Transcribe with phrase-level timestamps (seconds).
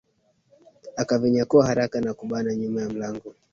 [0.95, 3.35] Akavinyakua haraka na kubana nyuma ya mlango